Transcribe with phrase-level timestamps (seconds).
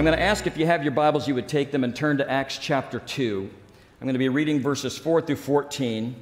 [0.00, 2.16] I'm going to ask if you have your Bibles, you would take them and turn
[2.16, 3.50] to Acts chapter 2.
[4.00, 6.16] I'm going to be reading verses 4 through 14.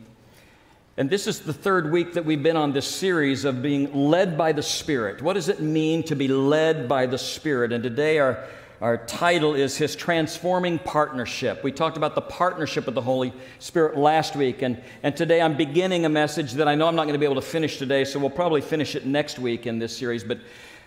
[0.96, 4.36] And this is the third week that we've been on this series of being led
[4.36, 5.22] by the Spirit.
[5.22, 7.72] What does it mean to be led by the Spirit?
[7.72, 8.44] And today our,
[8.80, 11.62] our title is His Transforming Partnership.
[11.62, 14.62] We talked about the partnership of the Holy Spirit last week.
[14.62, 17.26] And, and today I'm beginning a message that I know I'm not going to be
[17.26, 20.24] able to finish today, so we'll probably finish it next week in this series.
[20.24, 20.40] But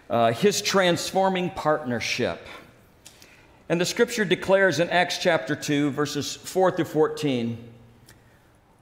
[0.09, 2.45] uh, His Transforming Partnership.
[3.71, 7.69] And the scripture declares in Acts chapter 2, verses 4 through 14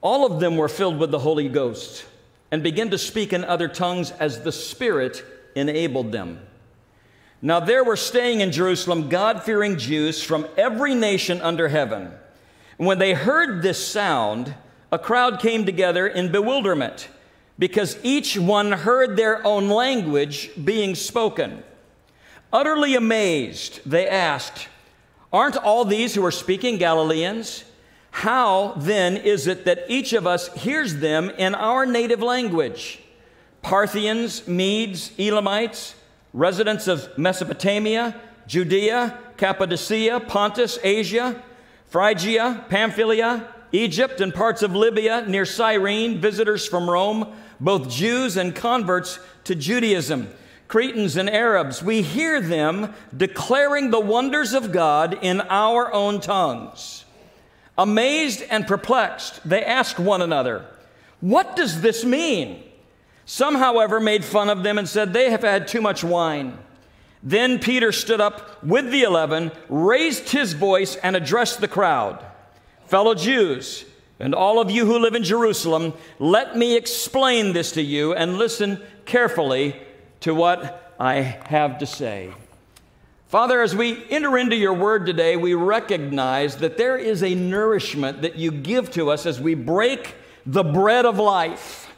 [0.01, 2.05] all of them were filled with the Holy Ghost
[2.49, 5.23] and began to speak in other tongues as the Spirit
[5.55, 6.39] enabled them.
[7.39, 12.11] Now there were staying in Jerusalem God fearing Jews from every nation under heaven.
[12.79, 14.55] And when they heard this sound,
[14.91, 17.09] a crowd came together in bewilderment
[17.59, 21.61] because each one heard their own language being spoken.
[22.51, 24.67] Utterly amazed, they asked,
[25.31, 27.63] Aren't all these who are speaking Galileans?
[28.11, 32.99] How then is it that each of us hears them in our native language?
[33.61, 35.93] Parthians, Medes, Elamites,
[36.33, 41.41] residents of Mesopotamia, Judea, Cappadocia, Pontus, Asia,
[41.85, 48.55] Phrygia, Pamphylia, Egypt, and parts of Libya near Cyrene, visitors from Rome, both Jews and
[48.55, 50.29] converts to Judaism.
[50.69, 57.05] Cretans and Arabs, we hear them declaring the wonders of God in our own tongues.
[57.75, 60.65] Amazed and perplexed, they asked one another,
[61.21, 62.63] What does this mean?
[63.25, 66.59] Some, however, made fun of them and said, They have had too much wine.
[67.23, 72.23] Then Peter stood up with the eleven, raised his voice, and addressed the crowd
[72.85, 73.85] Fellow Jews,
[74.19, 78.37] and all of you who live in Jerusalem, let me explain this to you and
[78.37, 79.75] listen carefully
[80.21, 82.33] to what I have to say.
[83.27, 88.23] Father, as we enter into your word today, we recognize that there is a nourishment
[88.23, 90.15] that you give to us as we break
[90.45, 91.88] the bread of life.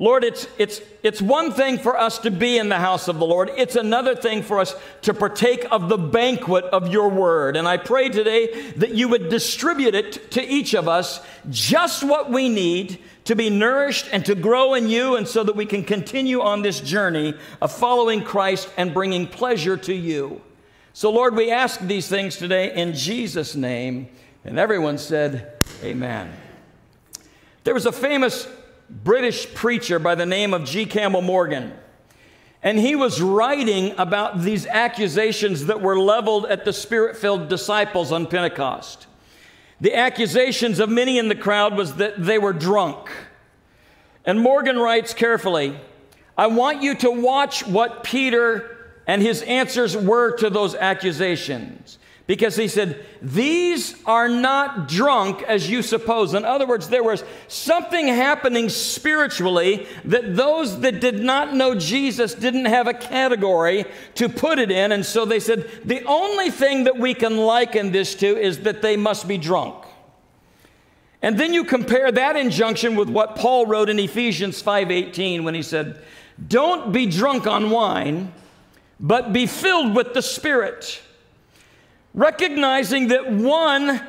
[0.00, 3.26] Lord, it's, it's, it's one thing for us to be in the house of the
[3.26, 3.50] Lord.
[3.56, 7.56] It's another thing for us to partake of the banquet of your word.
[7.56, 11.20] And I pray today that you would distribute it to each of us
[11.50, 15.54] just what we need to be nourished and to grow in you, and so that
[15.54, 20.40] we can continue on this journey of following Christ and bringing pleasure to you.
[20.94, 24.08] So, Lord, we ask these things today in Jesus' name.
[24.44, 26.32] And everyone said, Amen.
[27.64, 28.48] There was a famous
[28.90, 30.86] British preacher by the name of G.
[30.86, 31.74] Campbell Morgan.
[32.62, 38.10] And he was writing about these accusations that were leveled at the spirit filled disciples
[38.10, 39.06] on Pentecost.
[39.80, 43.10] The accusations of many in the crowd was that they were drunk.
[44.24, 45.78] And Morgan writes carefully
[46.36, 48.76] I want you to watch what Peter
[49.06, 51.97] and his answers were to those accusations
[52.28, 56.34] because he said, These are not drunk as you suppose.
[56.34, 62.34] In other words, there was something happening spiritually that those that did not know Jesus
[62.34, 64.92] didn't have a category to put it in.
[64.92, 68.82] And so they said, The only thing that we can liken this to is that
[68.82, 69.86] they must be drunk.
[71.22, 75.62] And then you compare that injunction with what Paul wrote in Ephesians 5:18 when he
[75.62, 75.98] said,
[76.46, 78.32] "Don't be drunk on wine,
[79.00, 81.00] but be filled with the Spirit."
[82.18, 84.02] Recognizing that one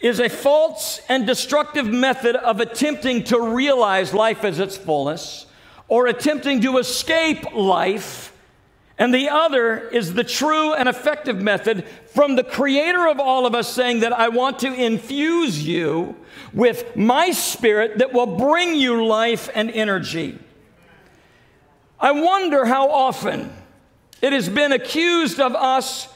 [0.00, 5.46] is a false and destructive method of attempting to realize life as its fullness
[5.86, 8.36] or attempting to escape life.
[8.98, 13.54] And the other is the true and effective method from the creator of all of
[13.54, 16.16] us saying that I want to infuse you
[16.52, 20.36] with my spirit that will bring you life and energy.
[22.00, 23.52] I wonder how often
[24.20, 26.08] it has been accused of us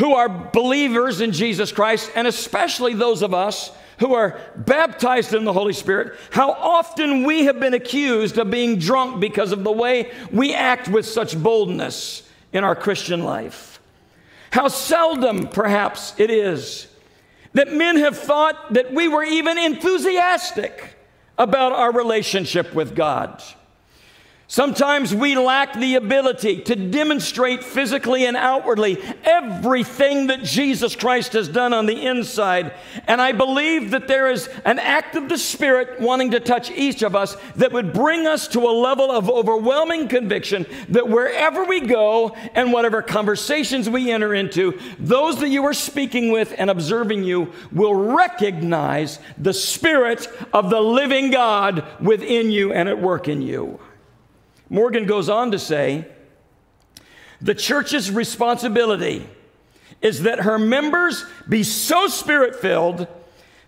[0.00, 5.44] who are believers in Jesus Christ, and especially those of us who are baptized in
[5.44, 9.70] the Holy Spirit, how often we have been accused of being drunk because of the
[9.70, 13.78] way we act with such boldness in our Christian life.
[14.50, 16.86] How seldom, perhaps, it is
[17.52, 20.96] that men have thought that we were even enthusiastic
[21.36, 23.42] about our relationship with God.
[24.50, 31.48] Sometimes we lack the ability to demonstrate physically and outwardly everything that Jesus Christ has
[31.48, 32.74] done on the inside.
[33.06, 37.02] And I believe that there is an act of the Spirit wanting to touch each
[37.02, 41.78] of us that would bring us to a level of overwhelming conviction that wherever we
[41.78, 47.22] go and whatever conversations we enter into, those that you are speaking with and observing
[47.22, 53.42] you will recognize the Spirit of the living God within you and at work in
[53.42, 53.78] you.
[54.70, 56.06] Morgan goes on to say
[57.42, 59.28] the church's responsibility
[60.00, 63.06] is that her members be so spirit filled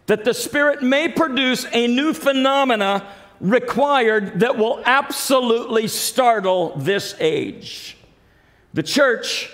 [0.07, 3.07] that the Spirit may produce a new phenomena
[3.41, 7.97] required that will absolutely startle this age.
[8.75, 9.51] The church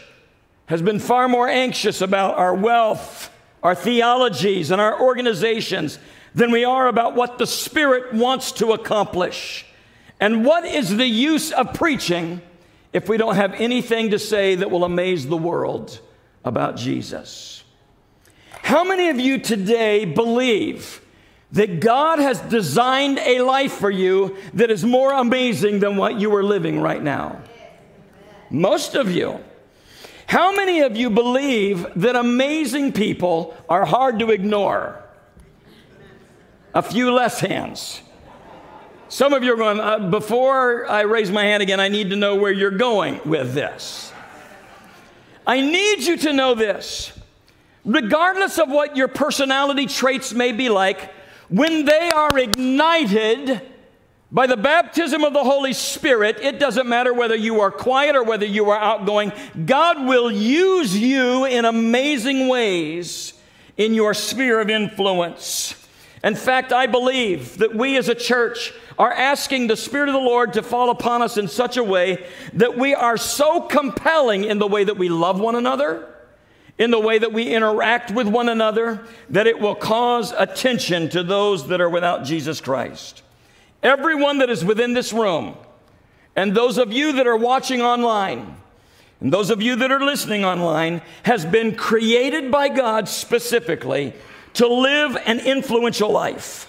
[0.67, 3.31] has been far more anxious about our wealth,
[3.62, 5.99] our theologies, and our organizations
[6.35, 9.65] than we are about what the Spirit wants to accomplish.
[10.20, 12.43] And what is the use of preaching
[12.93, 16.00] if we don't have anything to say that will amaze the world
[16.44, 17.65] about Jesus?
[18.50, 21.00] How many of you today believe
[21.53, 26.35] that God has designed a life for you that is more amazing than what you
[26.35, 27.41] are living right now?
[28.50, 29.41] Most of you.
[30.26, 35.03] How many of you believe that amazing people are hard to ignore?
[36.75, 38.03] A few less hands.
[39.08, 42.16] Some of you are going, uh, before I raise my hand again, I need to
[42.16, 44.12] know where you're going with this.
[45.46, 47.12] I need you to know this.
[47.87, 51.10] Regardless of what your personality traits may be like,
[51.49, 53.62] when they are ignited
[54.31, 58.22] by the baptism of the Holy Spirit, it doesn't matter whether you are quiet or
[58.22, 59.32] whether you are outgoing,
[59.64, 63.32] God will use you in amazing ways
[63.78, 65.88] in your sphere of influence.
[66.25, 70.20] In fact, I believe that we as a church are asking the Spirit of the
[70.20, 74.59] Lord to fall upon us in such a way that we are so compelling in
[74.59, 76.09] the way that we love one another
[76.79, 81.23] in the way that we interact with one another, that it will cause attention to
[81.23, 83.23] those that are without Jesus Christ.
[83.82, 85.56] Everyone that is within this room,
[86.37, 88.56] and those of you that are watching online,
[89.20, 94.15] and those of you that are listening online, has been created by God specifically
[94.58, 96.69] to live an influential life,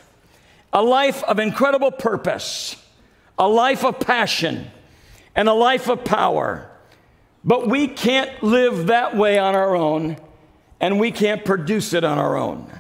[0.72, 2.76] a life of incredible purpose,
[3.40, 4.68] a life of passion,
[5.36, 6.70] and a life of power.
[7.44, 10.18] But we can't live that way on our own,
[10.80, 12.72] and we can't produce it on our own.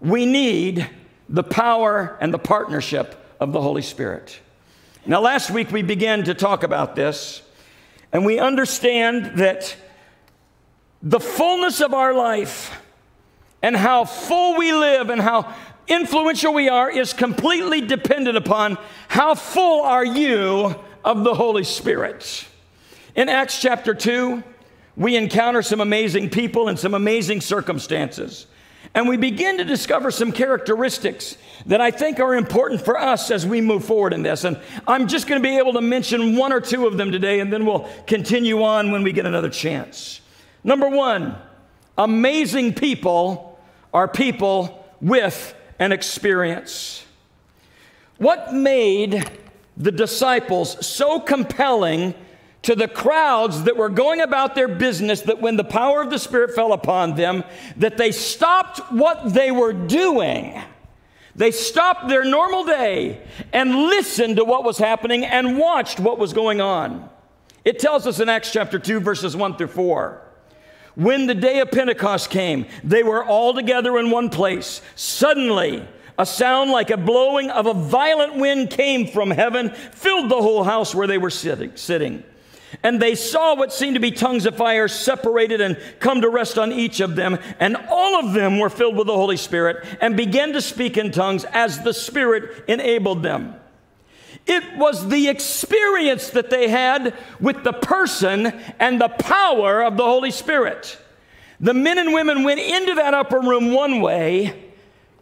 [0.00, 0.88] We need
[1.28, 4.40] the power and the partnership of the Holy Spirit.
[5.04, 7.42] Now, last week we began to talk about this,
[8.14, 9.76] and we understand that
[11.02, 12.78] the fullness of our life
[13.62, 15.54] and how full we live and how
[15.88, 18.78] influential we are is completely dependent upon
[19.08, 20.74] how full are you
[21.04, 22.46] of the Holy Spirit.
[23.14, 24.42] In Acts chapter 2,
[24.96, 28.46] we encounter some amazing people and some amazing circumstances.
[28.94, 33.46] And we begin to discover some characteristics that I think are important for us as
[33.46, 34.44] we move forward in this.
[34.44, 37.40] And I'm just going to be able to mention one or two of them today,
[37.40, 40.20] and then we'll continue on when we get another chance.
[40.62, 41.36] Number one,
[41.96, 43.51] amazing people
[43.92, 47.04] are people with an experience.
[48.18, 49.28] What made
[49.76, 52.14] the disciples so compelling
[52.62, 56.18] to the crowds that were going about their business that when the power of the
[56.18, 57.42] Spirit fell upon them,
[57.76, 60.60] that they stopped what they were doing.
[61.34, 63.20] They stopped their normal day
[63.52, 67.08] and listened to what was happening and watched what was going on.
[67.64, 70.22] It tells us in Acts chapter 2, verses 1 through 4.
[70.94, 74.82] When the day of Pentecost came, they were all together in one place.
[74.94, 75.86] Suddenly,
[76.18, 80.64] a sound like a blowing of a violent wind came from heaven, filled the whole
[80.64, 81.76] house where they were sitting.
[81.76, 82.24] sitting.
[82.82, 86.58] And they saw what seemed to be tongues of fire separated and come to rest
[86.58, 87.38] on each of them.
[87.60, 91.10] And all of them were filled with the Holy Spirit and began to speak in
[91.10, 93.56] tongues as the Spirit enabled them.
[94.46, 98.46] It was the experience that they had with the person
[98.78, 100.98] and the power of the Holy Spirit.
[101.60, 104.70] The men and women went into that upper room one way,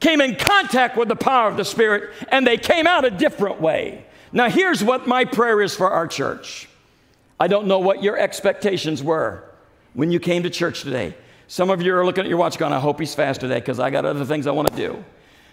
[0.00, 3.60] came in contact with the power of the Spirit, and they came out a different
[3.60, 4.06] way.
[4.32, 6.68] Now, here's what my prayer is for our church.
[7.38, 9.44] I don't know what your expectations were
[9.92, 11.14] when you came to church today.
[11.46, 13.80] Some of you are looking at your watch going, I hope he's fast today because
[13.80, 15.04] I got other things I want to do.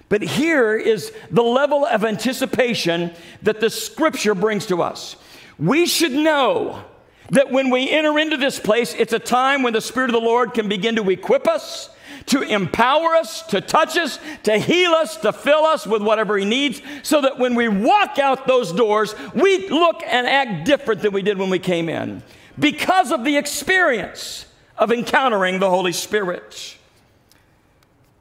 [0.10, 3.12] But here is the level of anticipation
[3.44, 5.18] that the scripture brings to us.
[5.60, 6.84] We should know
[7.32, 10.26] that when we enter into this place, it's a time when the Spirit of the
[10.26, 11.90] Lord can begin to equip us
[12.28, 16.46] to empower us, to touch us, to heal us, to fill us with whatever He
[16.46, 21.14] needs, so that when we walk out those doors, we look and act different than
[21.14, 22.22] we did when we came in
[22.60, 24.46] because of the experience
[24.78, 26.78] of encountering the Holy Spirit.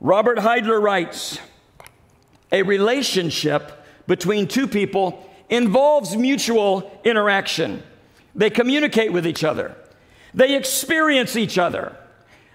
[0.00, 1.38] Robert Heidler writes
[2.52, 7.82] A relationship between two people involves mutual interaction.
[8.34, 9.76] They communicate with each other,
[10.34, 11.96] they experience each other.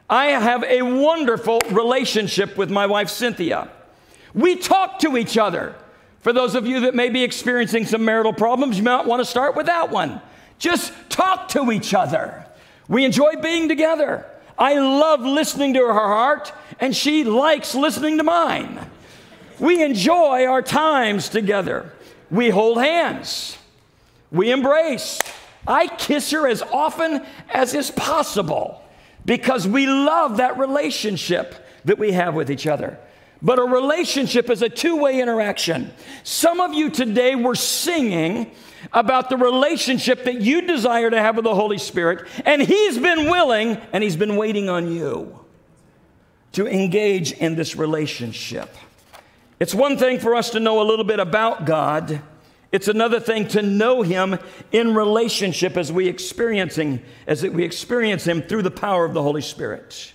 [0.09, 3.69] I have a wonderful relationship with my wife, Cynthia.
[4.33, 5.73] We talk to each other.
[6.19, 9.25] For those of you that may be experiencing some marital problems, you might want to
[9.25, 10.21] start with that one.
[10.59, 12.45] Just talk to each other.
[12.89, 14.25] We enjoy being together.
[14.57, 18.90] I love listening to her heart, and she likes listening to mine.
[19.61, 21.93] We enjoy our times together.
[22.31, 23.59] We hold hands.
[24.31, 25.21] We embrace.
[25.67, 28.81] I kiss her as often as is possible
[29.23, 31.53] because we love that relationship
[31.85, 32.97] that we have with each other.
[33.39, 35.91] But a relationship is a two way interaction.
[36.23, 38.51] Some of you today were singing
[38.93, 43.29] about the relationship that you desire to have with the Holy Spirit, and He's been
[43.29, 45.39] willing and He's been waiting on you
[46.53, 48.75] to engage in this relationship.
[49.61, 52.19] It's one thing for us to know a little bit about God.
[52.71, 54.39] It's another thing to know him
[54.71, 59.43] in relationship as we experiencing as we experience him through the power of the Holy
[59.43, 60.13] Spirit.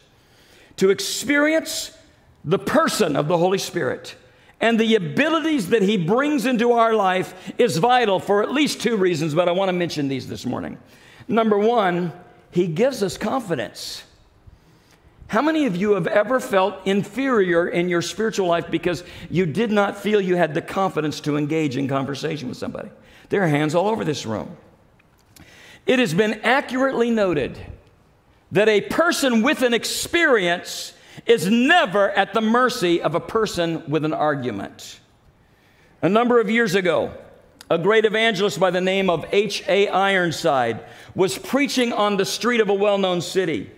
[0.79, 1.97] To experience
[2.45, 4.17] the person of the Holy Spirit
[4.61, 8.97] and the abilities that He brings into our life is vital for at least two
[8.97, 10.76] reasons, but I want to mention these this morning.
[11.29, 12.12] Number one,
[12.50, 14.03] He gives us confidence.
[15.28, 19.73] How many of you have ever felt inferior in your spiritual life because you did
[19.73, 22.90] not feel you had the confidence to engage in conversation with somebody?
[23.28, 24.56] There are hands all over this room.
[25.85, 27.59] It has been accurately noted
[28.52, 30.92] that a person with an experience
[31.25, 35.00] is never at the mercy of a person with an argument.
[36.02, 37.12] A number of years ago,
[37.68, 39.88] a great evangelist by the name of H.A.
[39.88, 40.85] Ironside
[41.16, 43.71] was preaching on the street of a well known city.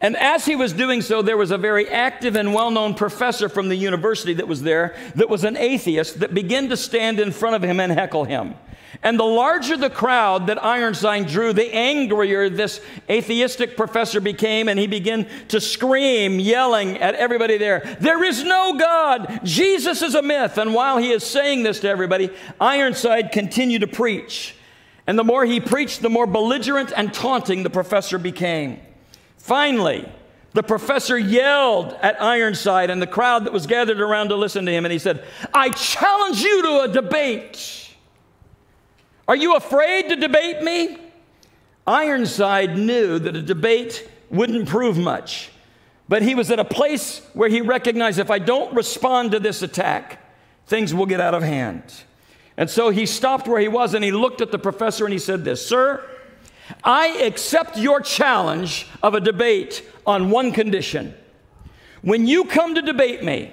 [0.00, 3.48] And as he was doing so, there was a very active and well known professor
[3.48, 7.32] from the university that was there that was an atheist that began to stand in
[7.32, 8.54] front of him and heckle him.
[9.02, 14.78] And the larger the crowd that Ironside drew, the angrier this atheistic professor became, and
[14.78, 19.40] he began to scream, yelling at everybody there, There is no God!
[19.44, 20.58] Jesus is a myth!
[20.58, 24.54] And while he is saying this to everybody, Ironside continued to preach.
[25.06, 28.80] And the more he preached, the more belligerent and taunting the professor became.
[29.46, 30.04] Finally,
[30.54, 34.72] the professor yelled at Ironside and the crowd that was gathered around to listen to
[34.72, 35.22] him, and he said,
[35.54, 37.94] I challenge you to a debate.
[39.28, 40.98] Are you afraid to debate me?
[41.86, 45.52] Ironside knew that a debate wouldn't prove much,
[46.08, 49.62] but he was at a place where he recognized if I don't respond to this
[49.62, 50.26] attack,
[50.66, 51.84] things will get out of hand.
[52.56, 55.20] And so he stopped where he was and he looked at the professor and he
[55.20, 56.04] said, This, sir,
[56.82, 61.14] I accept your challenge of a debate on one condition.
[62.02, 63.52] When you come to debate me,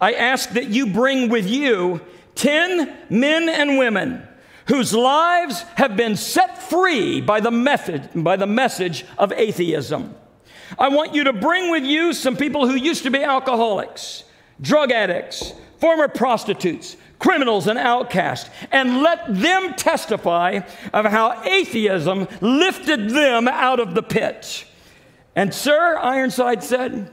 [0.00, 2.00] I ask that you bring with you
[2.36, 4.22] 10 men and women
[4.66, 10.14] whose lives have been set free by the method by the message of atheism.
[10.78, 14.24] I want you to bring with you some people who used to be alcoholics,
[14.60, 20.60] drug addicts, former prostitutes, criminals and outcasts, and let them testify
[20.92, 24.64] of how atheism lifted them out of the pit.
[25.34, 27.12] And, sir, Ironside said,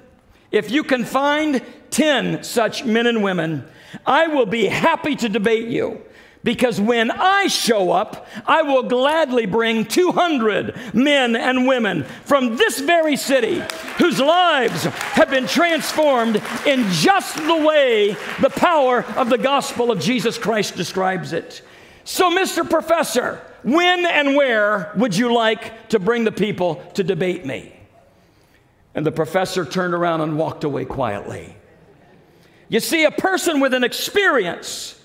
[0.51, 3.65] if you can find 10 such men and women,
[4.05, 6.01] I will be happy to debate you.
[6.45, 12.79] Because when I show up, I will gladly bring 200 men and women from this
[12.79, 13.63] very city
[13.97, 19.99] whose lives have been transformed in just the way the power of the gospel of
[19.99, 21.63] Jesus Christ describes it.
[22.03, 22.69] So, Mr.
[22.69, 27.73] Professor, when and where would you like to bring the people to debate me?
[28.93, 31.55] And the professor turned around and walked away quietly.
[32.69, 35.01] You see, a person with an experience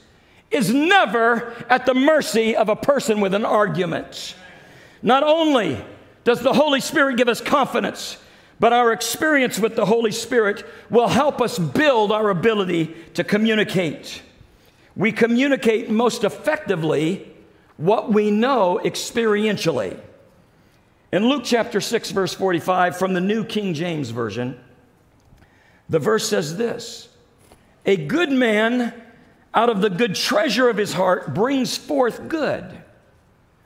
[0.51, 4.35] is never at the mercy of a person with an argument.
[5.03, 5.83] Not only
[6.25, 8.19] does the Holy Spirit give us confidence,
[8.59, 14.23] but our experience with the Holy Spirit will help us build our ability to communicate.
[14.95, 17.27] We communicate most effectively
[17.79, 19.99] what we know experientially.
[21.13, 24.61] In Luke chapter 6, verse 45, from the New King James Version,
[25.89, 27.09] the verse says this
[27.87, 28.93] A good man
[29.55, 32.65] out of the good treasure of his heart brings forth good.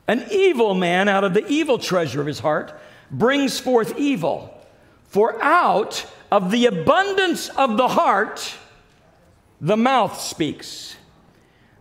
[0.07, 2.79] An evil man out of the evil treasure of his heart
[3.11, 4.51] brings forth evil.
[5.05, 8.55] For out of the abundance of the heart,
[9.61, 10.97] the mouth speaks.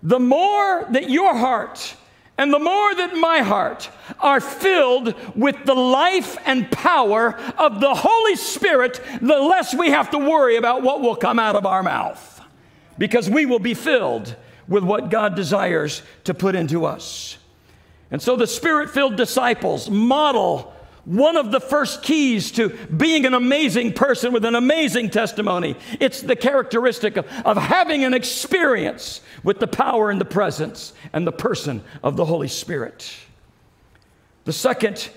[0.02, 1.96] The more that your heart
[2.38, 7.94] and the more that my heart are filled with the life and power of the
[7.94, 11.84] Holy Spirit, the less we have to worry about what will come out of our
[11.84, 12.33] mouth
[13.04, 14.34] because we will be filled
[14.66, 17.38] with what God desires to put into us.
[18.10, 23.34] And so the spirit filled disciples model one of the first keys to being an
[23.34, 25.76] amazing person with an amazing testimony.
[26.00, 31.28] It's the characteristic of, of having an experience with the power and the presence and
[31.28, 33.14] the person of the Holy Spirit.
[34.46, 35.10] The second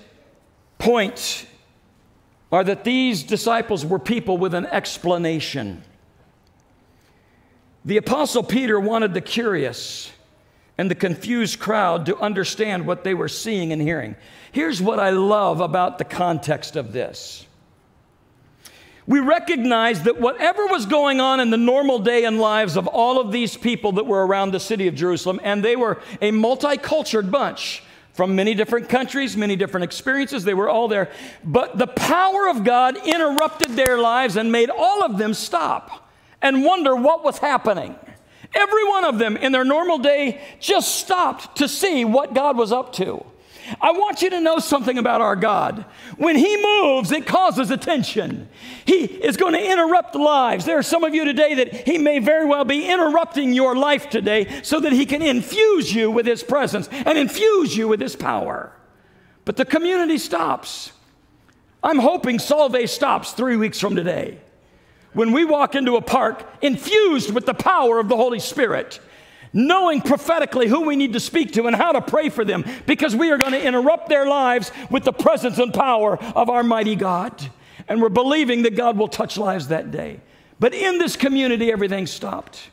[0.77, 1.47] point
[2.51, 5.83] are that these disciples were people with an explanation.
[7.87, 10.11] The Apostle Peter wanted the curious
[10.77, 14.17] and the confused crowd to understand what they were seeing and hearing.
[14.51, 17.47] Here's what I love about the context of this.
[19.07, 23.21] We recognize that whatever was going on in the normal day and lives of all
[23.21, 27.31] of these people that were around the city of Jerusalem, and they were a multicultural
[27.31, 31.09] bunch from many different countries, many different experiences, they were all there.
[31.41, 36.03] But the power of God interrupted their lives and made all of them stop
[36.41, 37.95] and wonder what was happening.
[38.53, 42.71] Every one of them in their normal day just stopped to see what God was
[42.71, 43.25] up to.
[43.81, 45.85] I want you to know something about our God.
[46.17, 48.47] When He moves, it causes attention.
[48.85, 50.63] He is going to interrupt lives.
[50.63, 54.09] There are some of you today that He may very well be interrupting your life
[54.09, 58.15] today so that He can infuse you with His presence and infuse you with His
[58.15, 58.71] power.
[59.43, 60.93] But the community stops.
[61.83, 64.39] I'm hoping Solvay stops three weeks from today
[65.17, 68.99] when we walk into a park infused with the power of the Holy Spirit,
[69.51, 73.15] knowing prophetically who we need to speak to and how to pray for them, because
[73.15, 76.95] we are going to interrupt their lives with the presence and power of our mighty
[76.95, 77.49] God.
[77.87, 80.19] And we're believing that God will touch lives that day.
[80.59, 82.69] But in this community, everything stopped.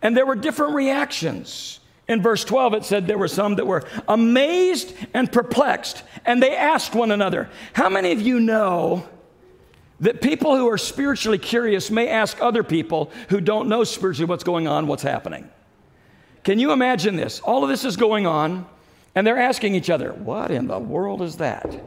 [0.00, 1.80] And there were different reactions.
[2.08, 6.56] In verse 12, it said there were some that were amazed and perplexed, and they
[6.56, 9.06] asked one another, How many of you know
[10.00, 14.44] that people who are spiritually curious may ask other people who don't know spiritually what's
[14.44, 15.48] going on, what's happening.
[16.44, 17.40] Can you imagine this?
[17.40, 18.66] All of this is going on,
[19.14, 21.78] and they're asking each other, What in the world is that?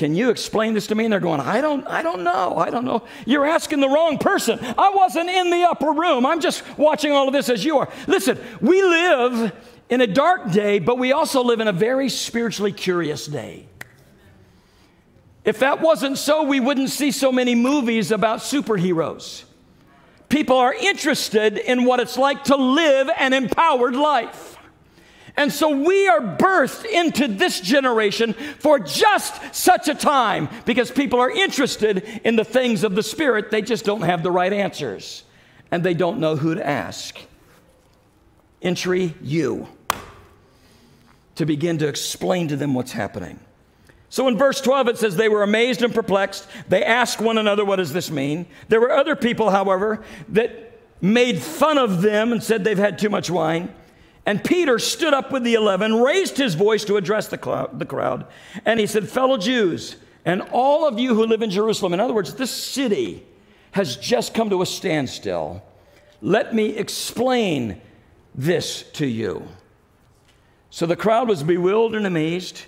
[0.00, 1.04] Can you explain this to me?
[1.04, 2.56] And they're going, I don't, I don't know.
[2.56, 3.04] I don't know.
[3.26, 4.58] You're asking the wrong person.
[4.58, 6.24] I wasn't in the upper room.
[6.24, 7.88] I'm just watching all of this as you are.
[8.06, 9.52] Listen, we live
[9.90, 13.66] in a dark day, but we also live in a very spiritually curious day.
[15.44, 19.44] If that wasn't so, we wouldn't see so many movies about superheroes.
[20.28, 24.58] People are interested in what it's like to live an empowered life.
[25.36, 31.20] And so we are birthed into this generation for just such a time because people
[31.20, 33.50] are interested in the things of the Spirit.
[33.50, 35.24] They just don't have the right answers
[35.70, 37.18] and they don't know who to ask.
[38.60, 39.68] Entry you
[41.36, 43.40] to begin to explain to them what's happening.
[44.10, 46.46] So in verse 12, it says, They were amazed and perplexed.
[46.68, 48.46] They asked one another, What does this mean?
[48.68, 53.08] There were other people, however, that made fun of them and said they've had too
[53.08, 53.72] much wine.
[54.26, 58.26] And Peter stood up with the eleven, raised his voice to address the, crowd,
[58.66, 62.12] and he said, Fellow Jews, and all of you who live in Jerusalem, in other
[62.12, 63.24] words, this city
[63.72, 65.62] has just come to a standstill.
[66.20, 67.80] Let me explain
[68.34, 69.48] this to you.
[70.68, 72.64] So the crowd was bewildered and amazed.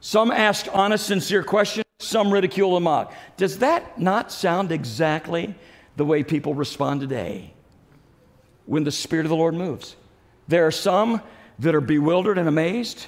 [0.00, 3.12] Some ask honest, sincere questions, some ridicule and mock.
[3.36, 5.54] Does that not sound exactly
[5.96, 7.52] the way people respond today
[8.64, 9.96] when the Spirit of the Lord moves?
[10.48, 11.20] There are some
[11.58, 13.06] that are bewildered and amazed.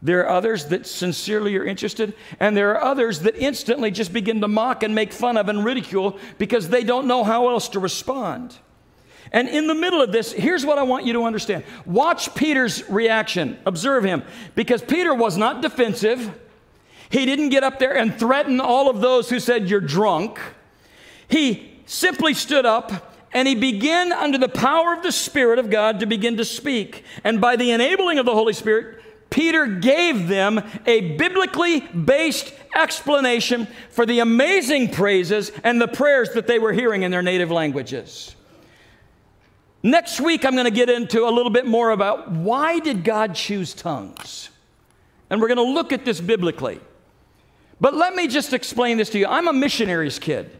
[0.00, 4.40] There are others that sincerely are interested, and there are others that instantly just begin
[4.40, 7.78] to mock and make fun of and ridicule because they don't know how else to
[7.78, 8.56] respond.
[9.34, 11.64] And in the middle of this, here's what I want you to understand.
[11.84, 13.58] Watch Peter's reaction.
[13.66, 14.22] Observe him.
[14.54, 16.40] Because Peter was not defensive.
[17.10, 20.38] He didn't get up there and threaten all of those who said, You're drunk.
[21.26, 25.98] He simply stood up and he began, under the power of the Spirit of God,
[25.98, 27.02] to begin to speak.
[27.24, 33.66] And by the enabling of the Holy Spirit, Peter gave them a biblically based explanation
[33.90, 38.36] for the amazing praises and the prayers that they were hearing in their native languages.
[39.84, 43.34] Next week, I'm going to get into a little bit more about why did God
[43.34, 44.48] choose tongues?
[45.28, 46.80] And we're going to look at this biblically.
[47.82, 49.26] But let me just explain this to you.
[49.26, 50.50] I'm a missionary's kid.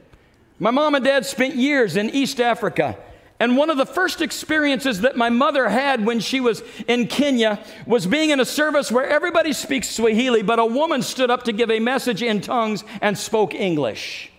[0.58, 2.98] My mom and dad spent years in East Africa.
[3.40, 7.64] And one of the first experiences that my mother had when she was in Kenya
[7.86, 11.52] was being in a service where everybody speaks Swahili, but a woman stood up to
[11.52, 14.30] give a message in tongues and spoke English.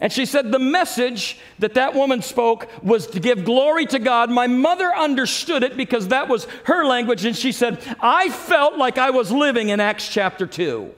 [0.00, 4.30] And she said the message that that woman spoke was to give glory to God.
[4.30, 7.24] My mother understood it because that was her language.
[7.24, 10.92] And she said, I felt like I was living in Acts chapter 2.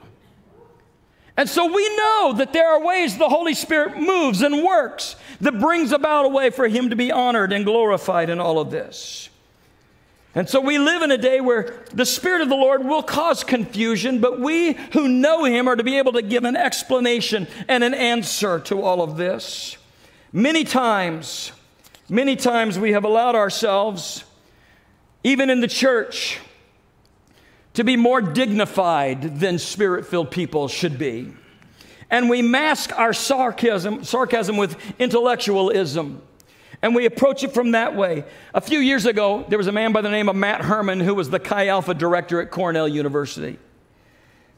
[1.37, 5.59] And so we know that there are ways the Holy Spirit moves and works that
[5.59, 9.29] brings about a way for Him to be honored and glorified in all of this.
[10.37, 13.43] And so we live in a day where the Spirit of the Lord will cause
[13.43, 17.83] confusion, but we who know Him are to be able to give an explanation and
[17.83, 19.77] an answer to all of this.
[20.31, 21.53] Many times,
[22.07, 24.25] many times we have allowed ourselves,
[25.23, 26.39] even in the church,
[27.73, 31.33] to be more dignified than spirit filled people should be.
[32.11, 36.21] And we mask our sarcasm, sarcasm with intellectualism.
[36.81, 38.23] And we approach it from that way.
[38.53, 41.15] A few years ago, there was a man by the name of Matt Herman who
[41.15, 43.57] was the Chi Alpha director at Cornell University.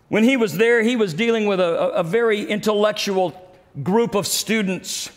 [0.10, 3.39] When he was there, he was dealing with a, a very intellectual
[3.84, 5.12] group of students.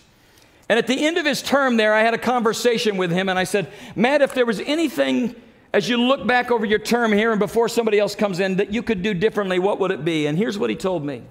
[0.68, 3.38] And at the end of his term there, I had a conversation with him and
[3.38, 5.34] I said, Matt, if there was anything
[5.72, 8.72] as you look back over your term here and before somebody else comes in that
[8.72, 10.26] you could do differently, what would it be?
[10.26, 11.22] And here's what he told me.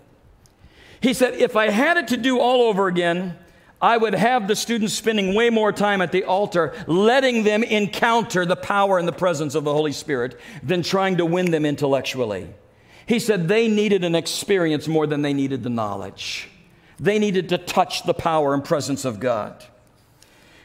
[0.99, 3.37] He said, If I had it to do all over again,
[3.81, 8.45] I would have the students spending way more time at the altar, letting them encounter
[8.45, 12.53] the power and the presence of the Holy Spirit than trying to win them intellectually.
[13.07, 16.49] He said they needed an experience more than they needed the knowledge.
[16.99, 19.65] They needed to touch the power and presence of God.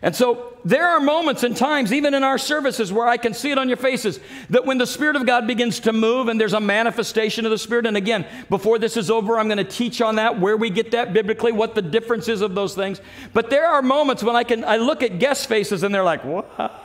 [0.02, 3.50] And so there are moments and times, even in our services, where I can see
[3.50, 6.52] it on your faces that when the Spirit of God begins to move and there's
[6.52, 10.02] a manifestation of the Spirit, and again, before this is over, I'm going to teach
[10.02, 13.00] on that, where we get that biblically, what the difference is of those things.
[13.32, 16.24] But there are moments when I can I look at guest faces and they're like,
[16.24, 16.80] what?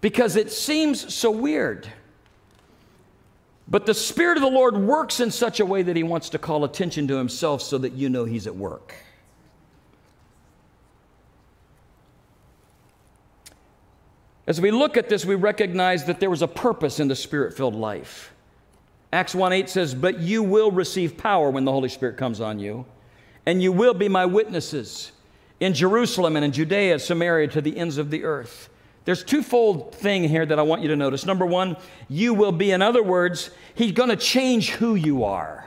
[0.00, 1.88] Because it seems so weird.
[3.66, 6.38] But the Spirit of the Lord works in such a way that He wants to
[6.38, 8.94] call attention to Himself so that you know He's at work.
[14.48, 17.54] As we look at this, we recognize that there was a purpose in the Spirit
[17.54, 18.32] filled life.
[19.12, 22.58] Acts 1 8 says, But you will receive power when the Holy Spirit comes on
[22.58, 22.86] you,
[23.44, 25.12] and you will be my witnesses
[25.60, 28.70] in Jerusalem and in Judea, Samaria, to the ends of the earth.
[29.04, 31.26] There's twofold thing here that I want you to notice.
[31.26, 31.76] Number one,
[32.08, 35.66] you will be, in other words, He's going to change who you are.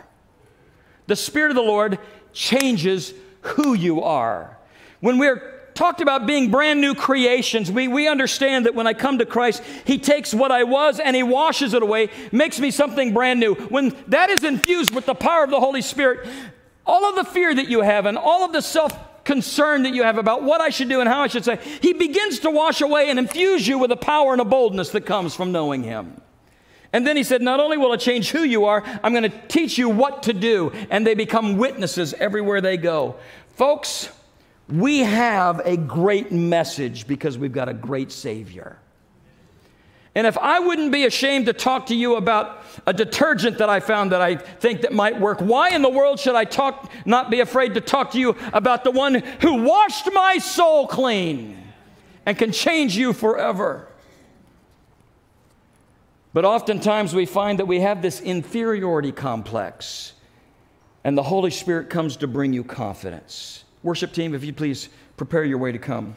[1.05, 1.99] The Spirit of the Lord
[2.33, 4.57] changes who you are.
[5.01, 9.17] When we're talked about being brand new creations, we, we understand that when I come
[9.17, 13.13] to Christ, He takes what I was and He washes it away, makes me something
[13.13, 13.55] brand new.
[13.55, 16.29] When that is infused with the power of the Holy Spirit,
[16.85, 20.03] all of the fear that you have and all of the self concern that you
[20.03, 22.81] have about what I should do and how I should say, He begins to wash
[22.81, 26.21] away and infuse you with a power and a boldness that comes from knowing Him.
[26.93, 29.47] And then he said, Not only will it change who you are, I'm going to
[29.47, 30.71] teach you what to do.
[30.91, 33.15] And they become witnesses everywhere they go.
[33.55, 34.09] Folks,
[34.71, 38.77] we have a great message because we've got a great Savior.
[40.13, 43.79] And if I wouldn't be ashamed to talk to you about a detergent that I
[43.79, 47.29] found that I think that might work, why in the world should I talk not
[47.29, 51.57] be afraid to talk to you about the one who washed my soul clean
[52.25, 53.87] and can change you forever?
[56.33, 60.13] But oftentimes we find that we have this inferiority complex,
[61.03, 63.63] and the Holy Spirit comes to bring you confidence.
[63.83, 66.15] Worship team, if you please prepare your way to come.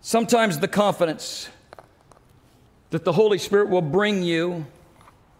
[0.00, 1.48] Sometimes the confidence
[2.90, 4.66] that the Holy Spirit will bring you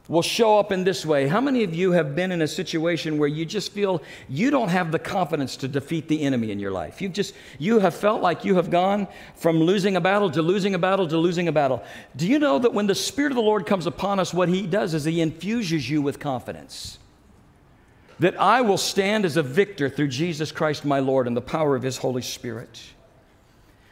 [0.09, 1.27] will show up in this way.
[1.27, 4.69] How many of you have been in a situation where you just feel you don't
[4.69, 7.03] have the confidence to defeat the enemy in your life?
[7.03, 10.75] You've just you have felt like you have gone from losing a battle to losing
[10.75, 11.83] a battle to losing a battle.
[12.15, 14.67] Do you know that when the spirit of the Lord comes upon us what he
[14.67, 16.99] does is he infuses you with confidence?
[18.19, 21.77] That I will stand as a victor through Jesus Christ my Lord and the power
[21.77, 22.81] of His Holy Spirit.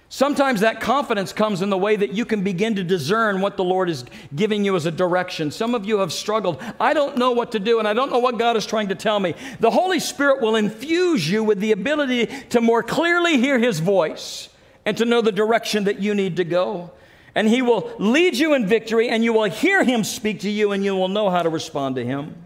[0.08, 3.64] Sometimes that confidence comes in the way that you can begin to discern what the
[3.64, 5.50] Lord is giving you as a direction.
[5.50, 6.62] Some of you have struggled.
[6.78, 8.94] I don't know what to do, and I don't know what God is trying to
[8.94, 9.34] tell me.
[9.58, 14.50] The Holy Spirit will infuse you with the ability to more clearly hear His voice
[14.84, 16.92] and to know the direction that you need to go.
[17.34, 20.70] And He will lead you in victory, and you will hear Him speak to you,
[20.70, 22.36] and you will know how to respond to Him.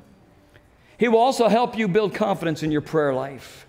[0.99, 3.67] He will also help you build confidence in your prayer life.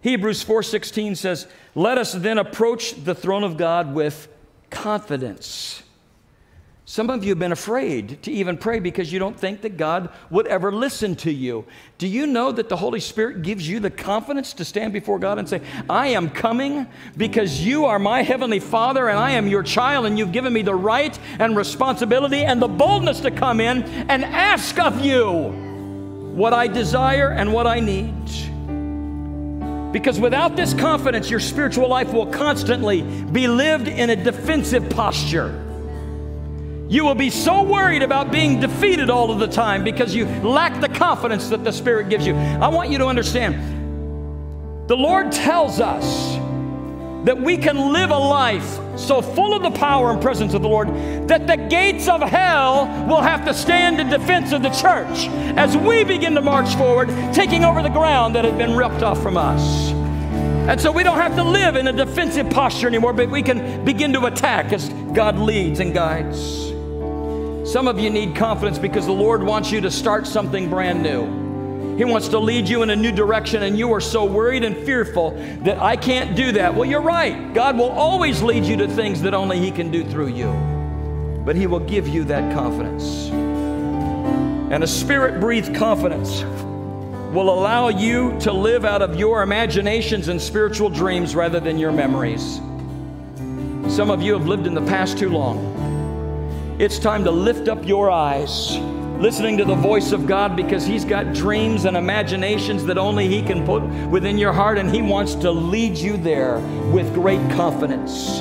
[0.00, 4.28] Hebrews 4:16 says, "Let us then approach the throne of God with
[4.70, 5.82] confidence."
[6.86, 10.10] Some of you have been afraid to even pray because you don't think that God
[10.28, 11.64] would ever listen to you.
[11.96, 15.38] Do you know that the Holy Spirit gives you the confidence to stand before God
[15.38, 19.62] and say, I am coming because you are my heavenly Father and I am your
[19.62, 23.82] child, and you've given me the right and responsibility and the boldness to come in
[24.10, 25.73] and ask of you
[26.34, 28.12] what I desire and what I need.
[29.92, 35.60] Because without this confidence, your spiritual life will constantly be lived in a defensive posture.
[36.88, 40.80] You will be so worried about being defeated all of the time because you lack
[40.80, 42.34] the confidence that the Spirit gives you.
[42.34, 43.54] I want you to understand
[44.88, 46.36] the Lord tells us
[47.24, 50.68] that we can live a life so full of the power and presence of the
[50.68, 50.88] Lord
[51.28, 55.76] that the gates of hell will have to stand in defense of the church as
[55.76, 59.36] we begin to march forward, taking over the ground that had been ripped off from
[59.36, 59.90] us.
[60.68, 63.84] And so we don't have to live in a defensive posture anymore, but we can
[63.84, 66.72] begin to attack as God leads and guides.
[67.70, 71.43] Some of you need confidence because the Lord wants you to start something brand new.
[71.96, 74.76] He wants to lead you in a new direction, and you are so worried and
[74.84, 75.30] fearful
[75.62, 76.74] that I can't do that.
[76.74, 77.54] Well, you're right.
[77.54, 80.52] God will always lead you to things that only He can do through you,
[81.44, 83.28] but He will give you that confidence.
[84.72, 86.42] And a spirit breathed confidence
[87.32, 91.92] will allow you to live out of your imaginations and spiritual dreams rather than your
[91.92, 92.60] memories.
[93.88, 96.76] Some of you have lived in the past too long.
[96.80, 98.76] It's time to lift up your eyes,
[99.20, 103.42] listening to the voice of God because He's got dreams and imaginations that only He
[103.42, 106.58] can put within your heart, and He wants to lead you there
[106.92, 108.38] with great confidence.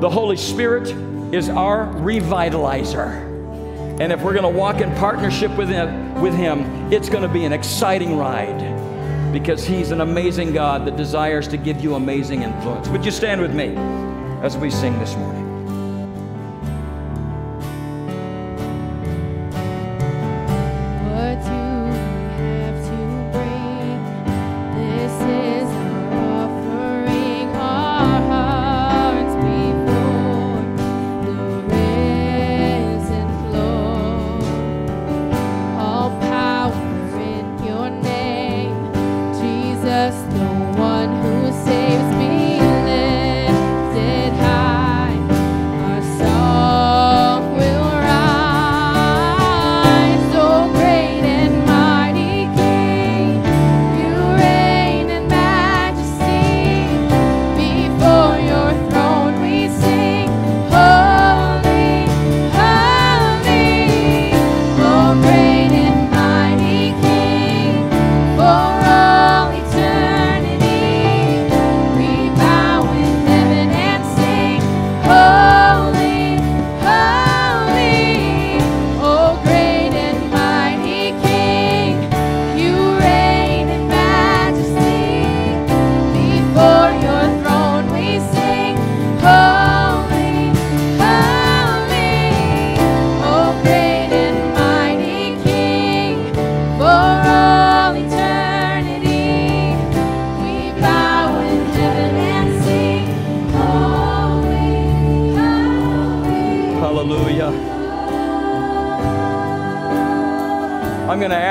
[0.00, 0.88] The Holy Spirit
[1.34, 3.28] is our revitalizer.
[4.00, 7.28] And if we're going to walk in partnership with him, with him, it's going to
[7.28, 8.70] be an exciting ride
[9.32, 12.88] because He's an amazing God that desires to give you amazing influence.
[12.88, 13.74] Would you stand with me
[14.42, 15.49] as we sing this morning?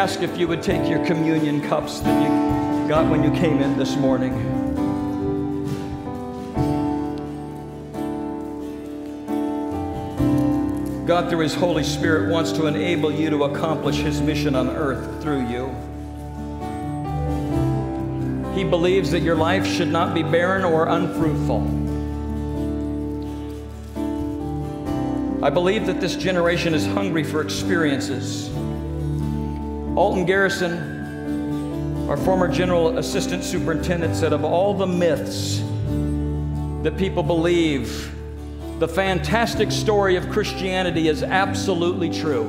[0.09, 3.77] Ask if you would take your communion cups that you got when you came in
[3.77, 4.33] this morning.
[11.05, 15.21] God, through His Holy Spirit, wants to enable you to accomplish His mission on earth
[15.21, 15.67] through you.
[18.57, 21.78] He believes that your life should not be barren or unfruitful.
[25.41, 28.49] I believe that this generation is hungry for experiences
[29.95, 35.59] Alton Garrison, our former general assistant superintendent, said of all the myths
[36.83, 38.13] that people believe,
[38.79, 42.47] the fantastic story of Christianity is absolutely true.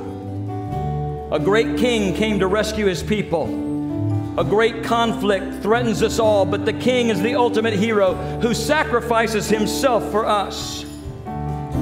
[1.31, 4.39] A great king came to rescue his people.
[4.39, 9.49] A great conflict threatens us all, but the king is the ultimate hero who sacrifices
[9.49, 10.85] himself for us.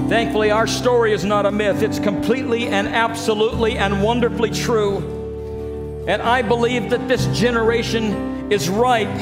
[0.07, 6.05] Thankfully, our story is not a myth, it's completely and absolutely and wonderfully true.
[6.07, 9.15] And I believe that this generation is ripe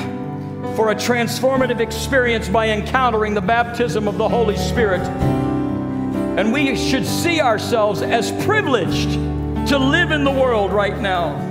[0.76, 5.02] for a transformative experience by encountering the baptism of the Holy Spirit.
[6.38, 9.12] And we should see ourselves as privileged
[9.70, 11.46] to live in the world right now.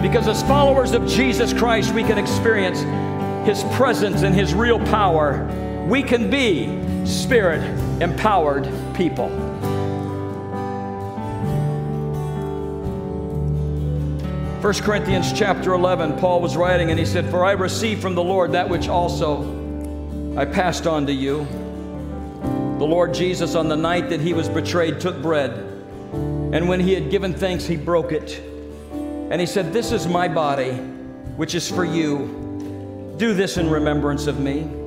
[0.00, 2.80] Because as followers of Jesus Christ, we can experience
[3.46, 5.44] His presence and His real power.
[5.86, 7.60] We can be spirit
[8.00, 9.28] empowered people.
[14.62, 18.22] 1 Corinthians chapter 11, Paul was writing and he said, For I received from the
[18.22, 19.58] Lord that which also
[20.36, 21.46] I passed on to you.
[22.78, 26.94] The Lord Jesus, on the night that he was betrayed, took bread, and when he
[26.94, 28.38] had given thanks, he broke it.
[29.30, 30.72] And he said, This is my body,
[31.36, 33.14] which is for you.
[33.18, 34.79] Do this in remembrance of me.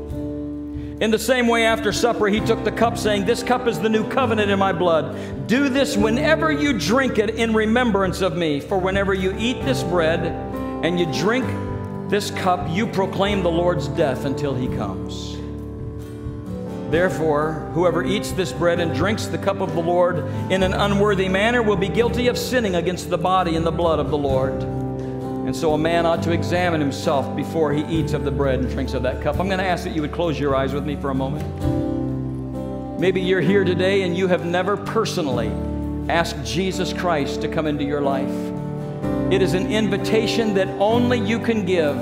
[1.02, 3.90] In the same way, after supper, he took the cup, saying, This cup is the
[3.90, 5.48] new covenant in my blood.
[5.48, 8.60] Do this whenever you drink it in remembrance of me.
[8.60, 10.20] For whenever you eat this bread
[10.84, 11.46] and you drink
[12.10, 15.36] this cup, you proclaim the Lord's death until he comes.
[16.92, 20.20] Therefore, whoever eats this bread and drinks the cup of the Lord
[20.52, 23.98] in an unworthy manner will be guilty of sinning against the body and the blood
[23.98, 24.83] of the Lord.
[25.46, 28.70] And so a man ought to examine himself before he eats of the bread and
[28.70, 29.40] drinks of that cup.
[29.40, 31.44] I'm going to ask that you would close your eyes with me for a moment.
[33.00, 35.52] Maybe you're here today and you have never personally
[36.10, 38.32] asked Jesus Christ to come into your life.
[39.32, 41.98] It is an invitation that only you can give.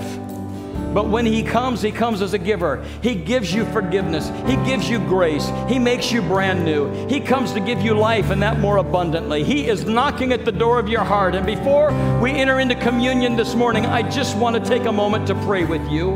[0.94, 2.84] But when He comes, He comes as a giver.
[3.02, 7.08] He gives you forgiveness, He gives you grace, He makes you brand new.
[7.08, 9.44] He comes to give you life and that more abundantly.
[9.44, 11.36] He is knocking at the door of your heart.
[11.36, 15.28] And before we enter into communion this morning, I just want to take a moment
[15.28, 16.16] to pray with you.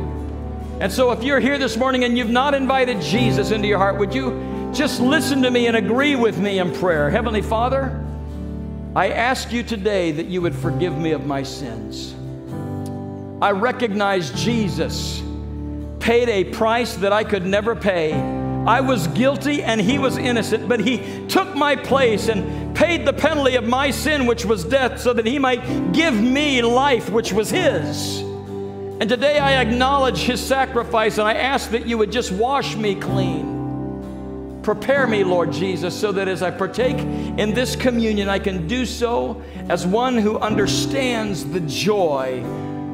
[0.79, 3.97] And so, if you're here this morning and you've not invited Jesus into your heart,
[3.97, 7.09] would you just listen to me and agree with me in prayer?
[7.09, 8.05] Heavenly Father,
[8.93, 12.14] I ask you today that you would forgive me of my sins.
[13.41, 15.21] I recognize Jesus
[16.00, 18.13] paid a price that I could never pay.
[18.13, 23.13] I was guilty and he was innocent, but he took my place and paid the
[23.13, 27.34] penalty of my sin, which was death, so that he might give me life, which
[27.34, 28.21] was his.
[29.02, 32.95] And today I acknowledge his sacrifice and I ask that you would just wash me
[32.95, 34.62] clean.
[34.63, 38.86] Prepare me, Lord Jesus, so that as I partake in this communion, I can do
[38.86, 42.43] so as one who understands the joy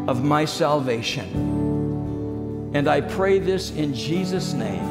[0.08, 1.28] of my salvation.
[2.74, 4.84] And I pray this in Jesus' name.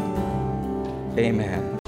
[1.19, 1.80] Amen.